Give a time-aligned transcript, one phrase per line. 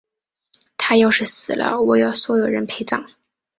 [0.77, 3.07] 她要是死了，我要所有人陪葬！